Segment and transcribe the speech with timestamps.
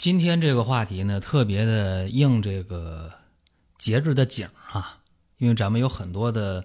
[0.00, 3.12] 今天这个话题呢，特别的应这个
[3.76, 4.98] 节日的景啊，
[5.36, 6.64] 因为咱们有很多的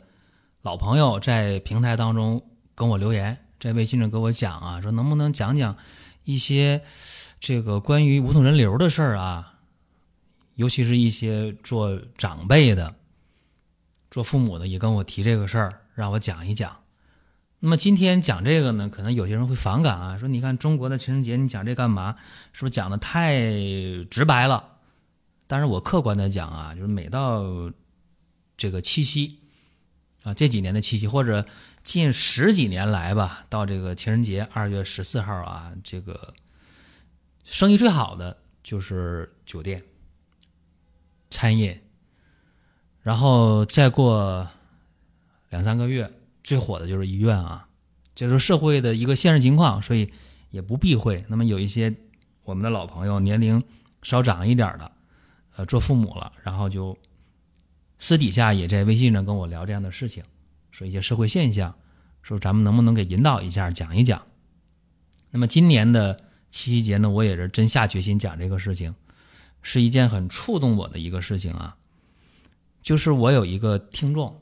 [0.62, 2.42] 老朋友在平台当中
[2.74, 5.76] 跟我留言，在微信上跟我讲啊，说能不能讲讲
[6.24, 6.82] 一些
[7.38, 9.56] 这个关于无痛人流的事儿啊，
[10.54, 12.96] 尤其是一些做长辈的、
[14.10, 16.85] 做父母的，也跟我提这个事儿，让我讲一讲。
[17.66, 22.16] 那么今天讲这个呢，可能有些人会反感啊，说你看中国的情人节，你讲这干嘛？
[22.54, 23.40] 是不是讲的太
[24.12, 24.78] 直白了？
[25.48, 27.44] 但是我客观的讲啊，就是每到
[28.56, 29.40] 这个七夕
[30.22, 31.44] 啊，这几年的七夕，或者
[31.82, 36.36] 近十几年来吧，到这个情人节二月十四号啊，这个
[37.46, 39.84] 生意最好的就是酒店、
[41.32, 41.82] 餐饮，
[43.02, 44.48] 然后再过
[45.50, 46.14] 两三个月。
[46.46, 47.68] 最火的就是医院啊，
[48.14, 50.08] 这是社会的一个现实情况，所以
[50.52, 51.26] 也不避讳。
[51.28, 51.92] 那么有一些
[52.44, 53.64] 我们的老朋友，年龄
[54.04, 54.92] 稍长一点的，
[55.56, 56.96] 呃，做父母了，然后就
[57.98, 60.24] 私底下也在微信上跟我聊这样的事情，
[60.70, 61.74] 说一些社会现象，
[62.22, 64.22] 说咱们能不能给引导一下，讲一讲。
[65.32, 68.94] 那么今年的七夕节呢，我也是真下决心讲这个事情，
[69.64, 71.76] 是一件很触动我的一个事情啊。
[72.84, 74.40] 就是我有一个听众，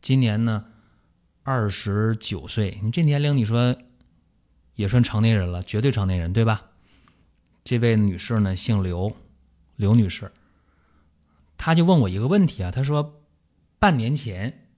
[0.00, 0.66] 今年呢。
[1.46, 3.76] 二十九岁，你这年龄，你说
[4.76, 6.70] 也算成年人了，绝对成年人，对吧？
[7.62, 9.14] 这位女士呢，姓刘，
[9.76, 10.32] 刘女士，
[11.58, 13.22] 她就问我一个问题啊，她说
[13.78, 14.68] 半年前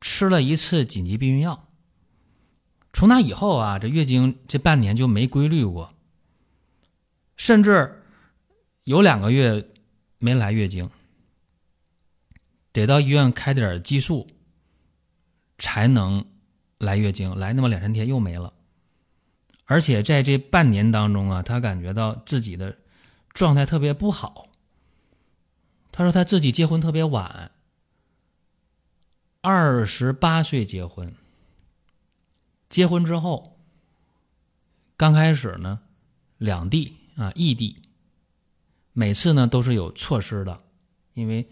[0.00, 1.66] 吃了一次紧急避孕药，
[2.92, 5.92] 从那以后啊，这月经这半年就没规律过，
[7.36, 8.04] 甚至
[8.84, 9.68] 有两个月
[10.18, 10.88] 没来月经，
[12.70, 14.28] 得到医院开点激素。
[15.58, 16.24] 才能
[16.78, 18.52] 来月经，来那么两三天又没了，
[19.64, 22.76] 而且在这半年当中啊，他感觉到自己的
[23.32, 24.48] 状态特别不好。
[25.92, 27.52] 他说他自己结婚特别晚，
[29.40, 31.14] 二十八岁结婚，
[32.68, 33.56] 结婚之后，
[34.96, 35.80] 刚开始呢，
[36.38, 37.80] 两地啊异地，
[38.92, 40.60] 每次呢都是有措施的，
[41.12, 41.48] 因为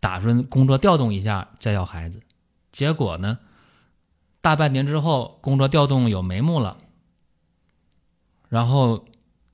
[0.00, 2.20] 打算工作调动一下再要孩子。
[2.74, 3.38] 结果呢？
[4.40, 6.76] 大半年之后，工作调动有眉目了。
[8.48, 9.06] 然后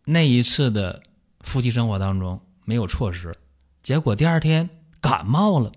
[0.07, 1.03] 那一次的
[1.41, 3.37] 夫妻生活当中没有措施，
[3.83, 4.71] 结果第二天
[5.03, 5.71] 感冒了，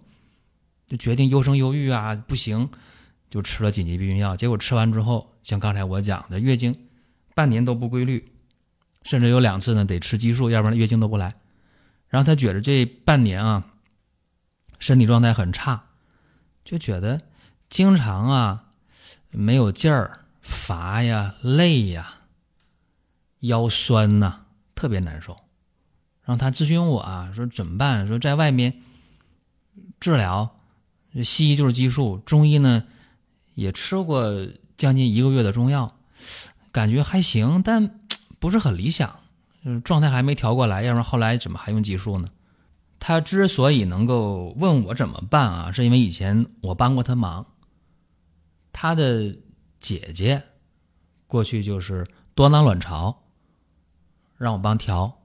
[0.87, 2.69] 就决定优生优育啊，不行，
[3.29, 4.37] 就吃了紧急避孕药。
[4.37, 6.87] 结果吃完之后，像刚才我讲的，月经
[7.35, 8.25] 半年都不规律，
[9.03, 11.35] 甚至有两次呢得吃激素，要不然月经都不来。
[12.07, 13.67] 然后他觉得这半年啊，
[14.79, 15.89] 身体状态很差，
[16.63, 17.19] 就觉得。
[17.73, 18.65] 经常啊，
[19.31, 22.19] 没有劲儿，乏呀，累呀，
[23.39, 24.41] 腰酸呐，
[24.75, 25.35] 特别难受。
[26.21, 28.07] 让他咨询我啊，说怎么办？
[28.07, 28.79] 说在外面
[29.99, 30.55] 治疗，
[31.23, 32.83] 西医就是激素，中医呢
[33.55, 34.23] 也吃过
[34.77, 35.95] 将近一个月的中药，
[36.71, 37.99] 感觉还行，但
[38.37, 39.19] 不是很理想，
[39.83, 40.83] 状态还没调过来。
[40.83, 42.29] 要不然后来怎么还用激素呢？
[42.99, 47.47] 他之所以能够问我怎么办啊，是因为以前我帮过他忙。
[48.73, 49.33] 他的
[49.79, 50.43] 姐姐
[51.27, 53.23] 过去就是多囊卵巢，
[54.37, 55.21] 让我帮调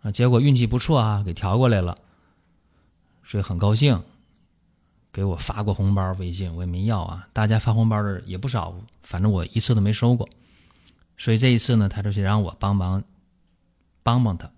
[0.00, 1.98] 啊，结果运气不错啊，给调过来了，
[3.24, 4.02] 所以很高兴，
[5.12, 7.28] 给我发过红包微信，我也没要啊。
[7.32, 10.28] 大家发红包的也不少，反正我一次都没收过，
[11.18, 13.02] 所以这一次呢，他就去让我帮忙
[14.02, 14.50] 帮帮他。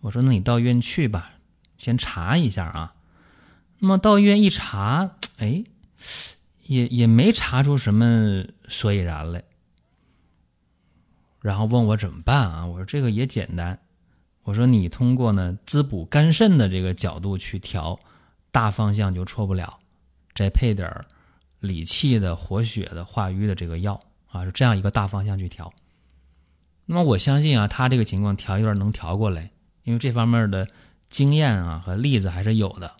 [0.00, 1.32] 我说：“那你到医院去吧，
[1.76, 2.94] 先查一下啊。”
[3.80, 5.64] 那么到医院一查，哎。
[6.70, 9.42] 也也没查出什么所以然来，
[11.40, 12.64] 然后问我怎么办啊？
[12.64, 13.76] 我说这个也简单，
[14.44, 17.98] 我说你通过呢滋补肝肾的这个角度去调，
[18.52, 19.80] 大方向就错不了，
[20.32, 21.04] 再配点儿
[21.58, 25.72] 理气的、活血的、化瘀的这个药啊，是这样一个大方向去调。
[26.86, 29.50] 那么我相信啊，他这个情况调一段能调过来，
[29.82, 30.68] 因为这方面的
[31.08, 32.94] 经验啊和例子还是有的。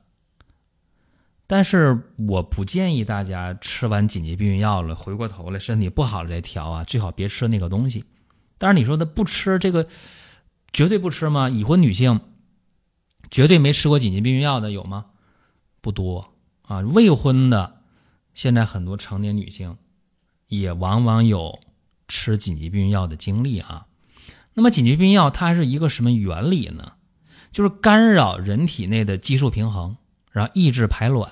[1.51, 8.05] 但是我不建议大家吃完紧急避孕药了，回过头来身体不好了再调啊，最好别吃那个东西。
[8.57, 9.89] 但是你说的不吃这个，
[10.73, 11.51] 绝对不吃吗？
[11.51, 12.21] 已婚女性
[13.33, 15.07] 绝对没吃过紧急避孕药的有吗？
[15.81, 16.79] 不多啊。
[16.83, 17.81] 未婚的，
[18.33, 19.77] 现在很多成年女性
[20.47, 21.59] 也往往有
[22.07, 23.89] 吃紧急避孕药的经历啊。
[24.55, 26.93] 那么紧急避孕药它还是一个什么原理呢？
[27.51, 29.97] 就是干扰人体内的激素平衡，
[30.31, 31.31] 然后抑制排卵，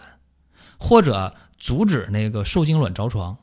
[0.78, 3.36] 或者阻止那个受精卵着床，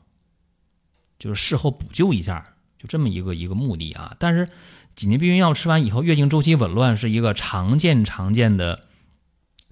[1.18, 2.52] 就是事后补救一下。
[2.78, 4.50] 就这么一个一个目的啊，但是
[4.94, 8.86] 紧急避孕药吃完以后，月经周期紊乱是一个常见常见的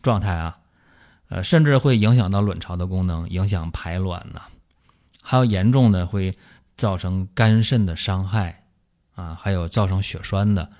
[0.02, 0.58] 状态啊，
[1.28, 4.40] 呃，甚至会影响到卵巢的功能，影响排卵呢，
[5.20, 6.34] 还有严重的会
[6.78, 8.64] 造成肝肾的伤害
[9.14, 10.70] 啊，还有造成血栓的，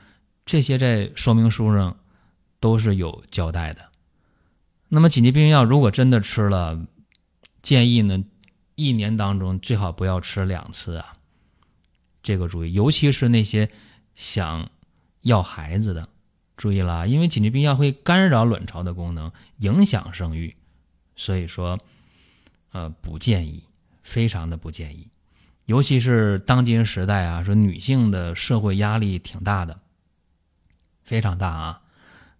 [0.47, 1.95] 这些在说明书上
[2.59, 3.83] 都是有交代的。
[4.95, 6.87] 那么紧急避孕药如果真的吃了，
[7.63, 8.25] 建议呢，
[8.77, 11.15] 一年当中最好不要吃两次啊。
[12.23, 13.69] 这个注意，尤其是那些
[14.15, 14.71] 想
[15.23, 16.09] 要孩子的，
[16.57, 20.55] 注意了，因为紧急避孕药会干扰卵巢的功能，影响生育，
[21.17, 21.77] 所以说，
[22.71, 23.65] 呃，不建议，
[24.05, 25.09] 非常的不建议。
[25.67, 29.81] 尤其是当今时代啊，说女性的社会压力挺大的，
[31.03, 31.83] 非常大啊。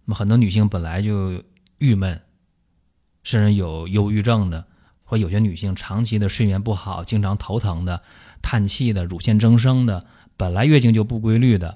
[0.05, 1.43] 那么很多女性本来就
[1.79, 2.21] 郁闷，
[3.25, 4.65] 甚至有忧郁症的。
[5.07, 8.01] 或有些女性长期的睡眠不好，经常头疼的、
[8.41, 10.03] 叹气的、乳腺增生的，
[10.35, 11.75] 本来月经就不规律的，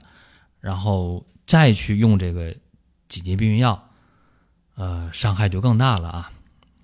[0.59, 2.51] 然后再去用这个
[3.07, 3.87] 紧急避孕药，
[4.73, 6.31] 呃，伤害就更大了啊！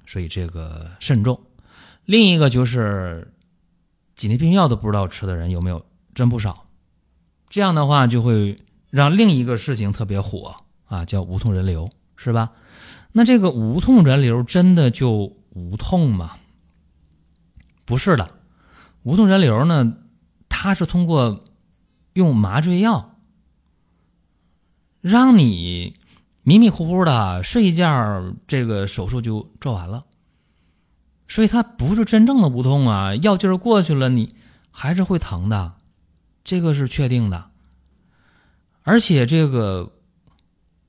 [0.06, 1.42] 所以这个慎重。
[2.06, 3.34] 另一个就是
[4.16, 5.84] 紧急避孕药都不知道吃的人有没有，
[6.14, 6.68] 真不少。
[7.50, 8.56] 这样的话就会
[8.92, 12.52] 让另一个事情特别火啊，叫无痛人流，是吧？
[13.18, 15.38] 那这个无痛人流真的就？
[15.56, 16.36] 无痛吗？
[17.86, 18.30] 不是的，
[19.04, 20.00] 无痛人流呢，
[20.50, 21.46] 它是通过
[22.12, 23.16] 用麻醉药
[25.00, 25.98] 让你
[26.44, 30.04] 迷迷糊糊的睡一觉，这个手术就做完了。
[31.30, 34.36] 所以它不是真正的无痛啊，药劲儿过去了，你
[34.72, 35.76] 还是会疼的，
[36.44, 37.50] 这个是确定的。
[38.84, 39.94] 而且这个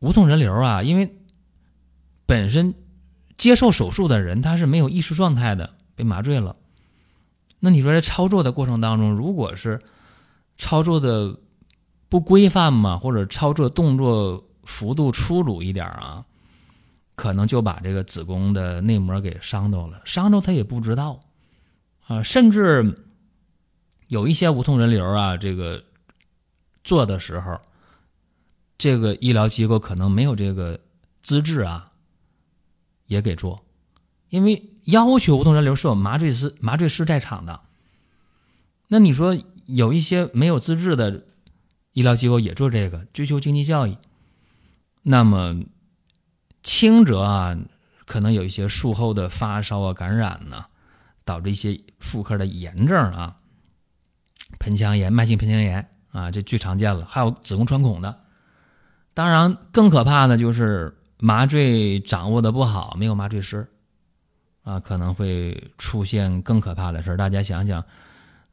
[0.00, 1.16] 无痛人流啊，因为
[2.26, 2.74] 本身。
[3.38, 6.56] 接受手术的人他是没有意识状态的，被麻醉了。
[7.60, 9.78] 那你说在操作的过程当中，如果是
[10.56, 11.38] 操作的
[12.08, 16.24] 不规范嘛，或者操作动作幅度粗鲁一点啊，
[17.14, 21.20] 可能就把这个子宫的内膜给伤着了，伤着他也不知道
[22.06, 22.22] 啊。
[22.22, 23.04] 甚至
[24.08, 25.84] 有一些无痛人流啊，这个
[26.82, 27.60] 做的时候，
[28.78, 30.80] 这个医疗机构可能没有这个
[31.20, 31.92] 资质啊。
[33.06, 33.64] 也给做，
[34.28, 37.60] 因为要求无痛人流是有麻醉师麻醉师在场的。
[38.88, 39.36] 那你说
[39.66, 41.24] 有一些没有资质的
[41.92, 43.96] 医疗机构也做这个，追求经济效益。
[45.02, 45.60] 那么
[46.62, 47.56] 轻则啊，
[48.04, 50.66] 可能有一些术后的发烧啊、感染呢，
[51.24, 53.36] 导致一些妇科的炎症啊，
[54.58, 57.04] 盆腔炎、慢性盆腔炎啊，这最常见了。
[57.04, 58.20] 还有子宫穿孔的，
[59.14, 60.98] 当然更可怕的就是。
[61.18, 63.66] 麻醉掌握的不好，没有麻醉师，
[64.62, 67.82] 啊，可能会出现更可怕的事大家想想，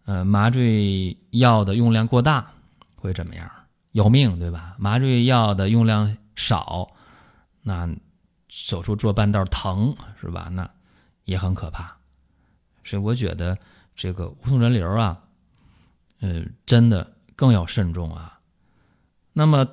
[0.06, 2.50] 呃，麻醉药的用量过大
[2.96, 3.50] 会怎么样？
[3.92, 4.76] 要命，对吧？
[4.80, 6.90] 麻醉药的用量少，
[7.62, 7.90] 那
[8.48, 10.48] 手术做半道疼，是吧？
[10.50, 10.70] 那
[11.26, 11.96] 也很可怕。
[12.86, 13.58] 所以我觉得
[13.96, 15.22] 这个无痛人流啊，
[16.22, 18.40] 呃，真的更要慎重啊。
[19.34, 19.68] 那么。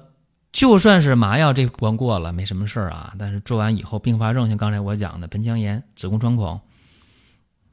[0.52, 3.14] 就算是麻药这关过了，没什么事儿啊。
[3.18, 6.60] 但是做完以后并发症，像刚才我讲的盆腔炎、子宫穿孔，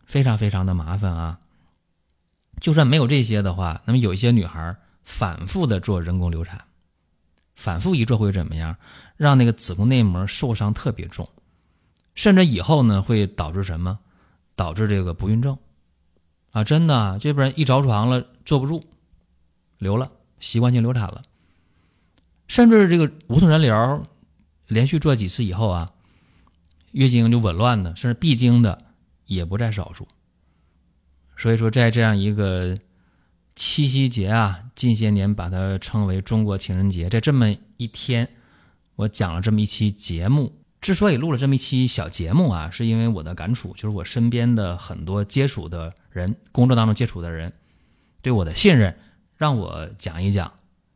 [0.05, 1.39] 非常非常的麻烦啊。
[2.61, 6.59] 就算没有这些的话，那么有一些女孩反复的做人工流产，
[7.55, 8.75] 反复一做会怎么样？
[9.15, 11.27] 让那个子宫内膜受伤特别重，
[12.15, 13.97] 甚至以后呢会导致什么？
[14.55, 15.55] 导致这个不孕症
[16.51, 16.63] 啊！
[16.63, 18.83] 真的，这边一着床了坐不住，
[19.77, 21.21] 流了，习惯性流产了。
[22.47, 24.05] 甚至这个无痛人流，
[24.67, 25.89] 连续做几次以后啊，
[26.91, 28.77] 月经就紊乱的，甚至闭经的
[29.25, 30.07] 也不在少数。
[31.35, 32.77] 所以说，在这样一个
[33.55, 38.27] 七夕节啊，近些年把它称为中国情人节，在这么一天，
[38.95, 40.53] 我讲了这么一期节目。
[40.79, 47.51] 之所以录了这么一期小节目啊，是因为我的感触，就是我身边的很多接触的人，工作当中接触的人，
[48.21, 48.97] 对我的信任，
[49.35, 50.51] 让我讲一讲，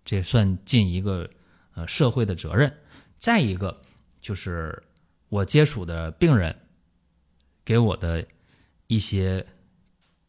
[0.06, 1.30] 这算尽一个。
[1.74, 2.72] 呃，社会的责任，
[3.18, 3.82] 再一个
[4.22, 4.84] 就是
[5.30, 6.56] 我接触的病人
[7.64, 8.26] 给我的
[8.88, 9.46] 一些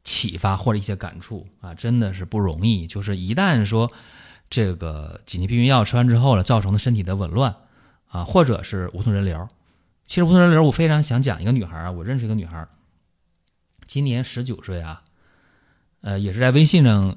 [0.05, 2.87] 启发或者一些感触啊，真的是不容易。
[2.87, 3.93] 就是一旦说
[4.49, 7.57] 这个紧急避孕药吃完之后了，造成的身体的紊乱
[8.09, 9.49] 啊，或者是无痛人流。
[10.07, 12.69] 其实无痛人流，我非常想讲一个女孩啊，我认识一个女孩，
[13.87, 15.03] 今年十九岁啊，
[16.03, 17.17] 呃，也是在微信上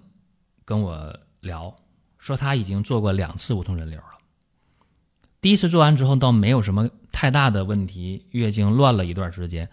[0.64, 1.76] 跟我聊，
[2.18, 4.15] 说她已经做过两次无痛人流了。
[5.46, 9.70] 第一次做完之后倒没有什么太大的问题，月经乱了一段时间。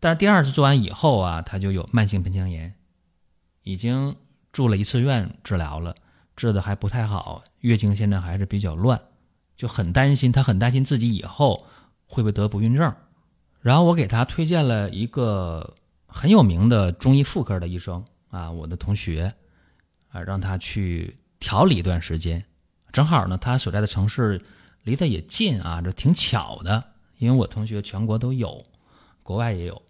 [0.00, 2.74] 但是第二次做完以后啊，她就有慢性盆腔炎，
[3.62, 4.16] 已经
[4.50, 5.94] 住了一次院治疗了，
[6.34, 9.00] 治的还不太好，月经现在还是比较乱，
[9.56, 11.68] 就很担心，她很担心自己以后
[12.08, 12.92] 会不会得不孕症。
[13.60, 15.76] 然后我给她推荐了一个
[16.06, 19.32] 很有名的中医妇科的医生啊，我的同学
[20.08, 22.44] 啊，让他去调理一段时间。
[22.90, 24.42] 正好呢，他所在的城市
[24.84, 26.82] 离他也近啊，这挺巧的，
[27.18, 28.64] 因为我同学全国都有，
[29.22, 29.80] 国外也有。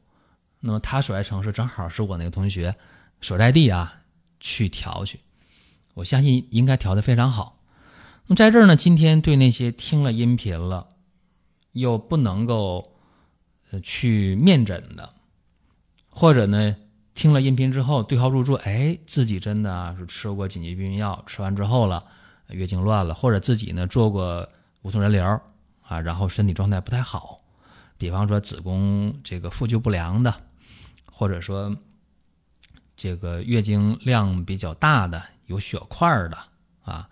[0.60, 2.74] 那么他所在城市正好是我那个同学
[3.20, 4.02] 所在地啊，
[4.38, 5.18] 去调去，
[5.94, 7.58] 我相信应该调的非常好。
[8.26, 10.88] 那么在这儿呢，今天对那些听了音频了
[11.72, 12.92] 又不能够
[13.70, 15.12] 呃去面诊的，
[16.08, 16.76] 或者呢
[17.14, 22.06] 听了音频之后对号入座，哎，自己真的是吃过紧急避孕药，吃完之后了
[22.50, 24.48] 月经乱了，或者自己呢做过
[24.82, 25.24] 无痛人流
[25.82, 27.40] 啊，然后身体状态不太好，
[27.96, 30.34] 比方说子宫这个复旧不良的。
[31.14, 31.76] 或者说，
[32.96, 36.38] 这个月经量比较大的、有血块的
[36.82, 37.08] 啊，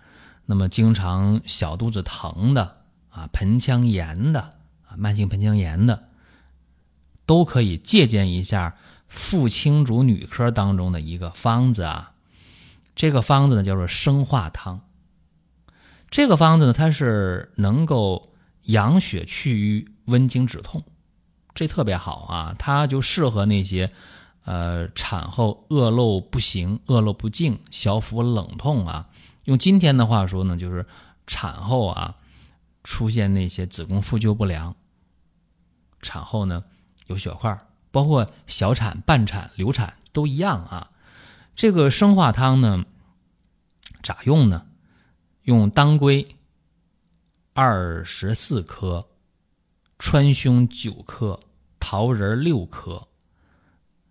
[0.47, 2.79] 那么经常小肚子疼的
[3.11, 4.41] 啊，盆腔炎的
[4.89, 6.09] 啊，慢性盆腔炎的，
[7.25, 8.75] 都可以借鉴一下
[9.07, 12.15] 妇青主女科当中的一个方子啊。
[12.97, 14.81] 这个方子呢叫做生化汤。
[16.11, 20.83] 这个方子呢，它是能够养血去瘀、温经止痛。
[21.55, 23.93] 这特别好啊，它就适合那些，
[24.45, 29.09] 呃，产后恶露不行、恶露不净、小腹冷痛啊。
[29.45, 30.85] 用今天的话说呢，就是
[31.27, 32.17] 产后啊
[32.83, 34.75] 出现那些子宫复旧不良，
[36.03, 36.65] 产后呢
[37.07, 37.57] 有血块，
[37.91, 40.91] 包括小产、半产、流产都一样啊。
[41.55, 42.85] 这个生化汤呢
[44.03, 44.67] 咋用呢？
[45.51, 46.25] 用当归
[47.55, 49.09] 二十四克。
[49.99, 51.41] 川芎九克，
[51.81, 53.09] 桃仁六克，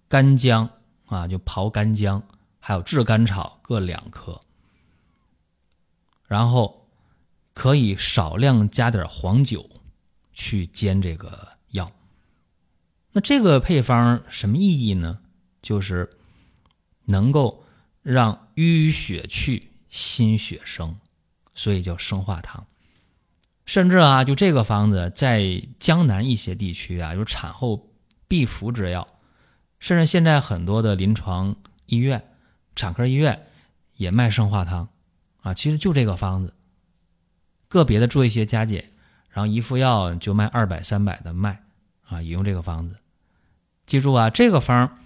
[0.10, 0.70] 干姜
[1.06, 2.22] 啊，就刨干姜，
[2.60, 4.40] 还有炙甘草各两克。
[6.28, 6.86] 然后
[7.54, 9.68] 可以少量加点黄酒
[10.34, 11.90] 去煎这个药。
[13.14, 15.22] 那这个配方什么意义呢？
[15.62, 16.08] 就是
[17.06, 17.64] 能够
[18.04, 20.96] 让淤血去，心血生，
[21.60, 22.66] 所以叫生化汤。
[23.66, 27.90] 甚至啊，就这个方子在江南一些地区啊，有产后
[28.30, 29.06] 必服之药。
[29.78, 31.54] 甚至现在很多的临床
[31.88, 32.30] 医院、
[32.78, 33.46] 产科医院
[33.98, 34.88] 也卖生化汤
[35.42, 35.54] 啊。
[35.54, 36.54] 其实就这个方子，
[37.68, 38.90] 个别的做一些加减，
[39.30, 41.62] 然后一副药就卖二百、三百的卖
[42.08, 42.96] 啊，也用这个方子。
[43.86, 44.98] 记住啊，这个方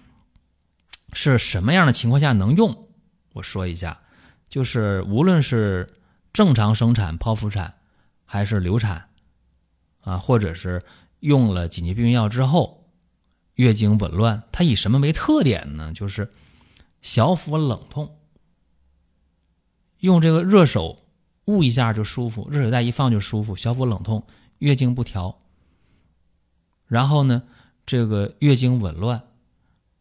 [1.14, 2.86] 是什么样的情况下能用？
[3.32, 4.00] 我说一下，
[4.48, 5.88] 就是无论是
[6.34, 7.76] 正常生产、剖腹产。
[8.26, 9.10] 还是流产，
[10.00, 10.82] 啊，或者是
[11.20, 12.90] 用了紧急避孕药之后，
[13.56, 15.92] 月经紊乱，它以什么为特点呢？
[15.92, 16.32] 就是
[17.00, 18.18] 小腹冷痛，
[20.00, 21.04] 用这个热手
[21.44, 24.26] 捂一下就舒服，热水袋一放就舒服，小腹冷痛，
[24.58, 25.40] 月经不调。
[26.86, 27.42] 然后呢，
[27.86, 29.22] 这个月经紊乱，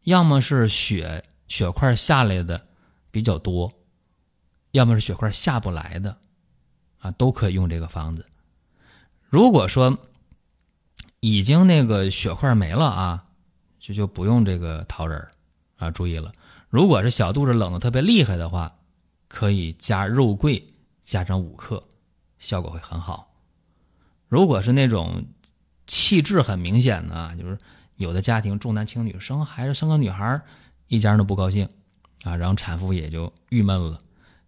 [0.03, 2.67] 要么是血血块下来的
[3.11, 3.71] 比较多，
[4.71, 6.22] 要么是血块下不来的。
[7.03, 8.25] 啊，都可以用这个方子。
[9.27, 9.97] 如果说
[11.19, 13.25] 已经那个血块没了啊，
[13.77, 15.31] 就就不用这个桃仁儿
[15.77, 15.91] 啊。
[15.91, 16.31] 注意了，
[16.69, 18.71] 如果是小肚子冷的特别厉害的话，
[19.27, 20.65] 可以加肉桂，
[21.03, 21.83] 加上五克，
[22.39, 23.33] 效果会很好。
[24.29, 25.25] 如果是那种
[25.85, 27.57] 气滞很明显的，就是
[27.97, 30.41] 有的家庭重男轻女，生孩子生个女孩，
[30.87, 31.67] 一家人都不高兴
[32.23, 33.99] 啊，然后产妇也就郁闷了，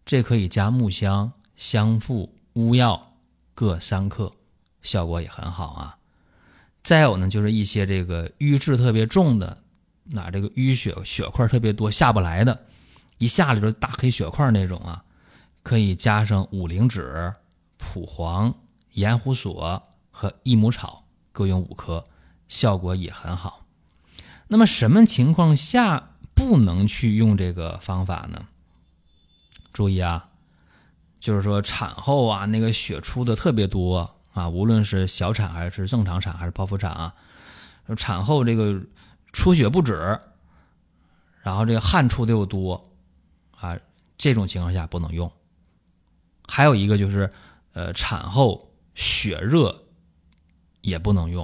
[0.05, 2.31] 这可以加木香、香附。
[2.55, 3.13] 乌药
[3.53, 4.31] 各三克，
[4.81, 5.97] 效果也很好啊。
[6.83, 9.57] 再有呢，就是一些这个瘀滞特别重的，
[10.03, 12.65] 那这个淤血血块特别多下不来的，
[13.17, 15.03] 一下来就大黑血块那种啊，
[15.63, 17.33] 可以加上五灵脂、
[17.77, 18.53] 蒲黄、
[18.93, 22.03] 盐胡索和益母草各用五克，
[22.47, 23.65] 效果也很好。
[24.47, 28.47] 那么什么情况下不能去用这个方法呢？
[29.73, 30.29] 注意啊。
[31.25, 37.15] 就是说，产后啊，那个血出的特别多啊，无论是小产还是正常产还是剖腹产啊，
[37.97, 38.79] 产后这个
[39.33, 40.19] 出血不止，
[41.41, 42.91] 然后这个汗出的又多
[43.59, 43.75] 啊，
[44.19, 45.31] 这种情况下不能用。
[46.47, 47.27] 还有一个就是，
[47.73, 49.83] 呃，产后血热
[50.81, 51.43] 也不能用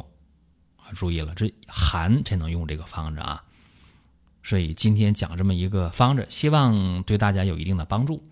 [0.78, 3.44] 啊，注意了，这寒才能用这个方子啊。
[4.44, 8.24] 所以今天讲这么一个方子，希望对大家有一定的帮助，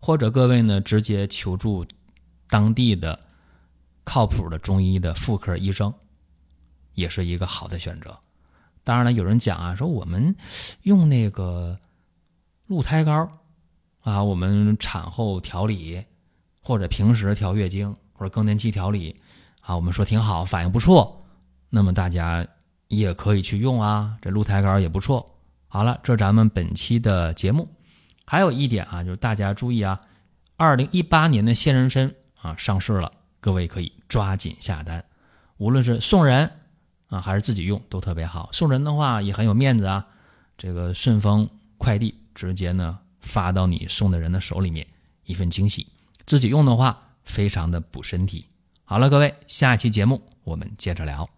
[0.00, 1.86] 或者各位呢直接求助
[2.48, 3.18] 当地的
[4.04, 5.92] 靠谱的中医的妇科医生，
[6.94, 8.18] 也是一个好的选择。
[8.84, 10.34] 当然了，有人讲啊，说我们
[10.82, 11.78] 用那个
[12.66, 13.30] 鹿胎膏
[14.00, 16.02] 啊，我们产后调理。
[16.60, 19.16] 或者平时调月经或者更年期调理，
[19.62, 21.24] 啊，我们说挺好，反应不错，
[21.70, 22.46] 那么大家
[22.88, 25.34] 也可以去用啊，这鹿胎膏也不错。
[25.66, 27.66] 好了，这咱们本期的节目，
[28.28, 29.98] 还有一点啊，就是大家注意啊，
[30.58, 35.02] 二零一八年的鲜人参啊上市了，各位可以抓紧下单，
[35.56, 36.50] 无论是送人
[37.08, 38.50] 啊还是自己用都特别好。
[38.52, 40.06] 送人的话也很有面子啊，
[40.58, 44.86] 这个顺丰快递直接呢发到你送的人的手里面，
[45.24, 45.86] 一份惊喜。
[46.26, 48.44] 自己用的话，非常的补身体。
[48.84, 51.37] 好了，各位，下一期节目我们接着聊。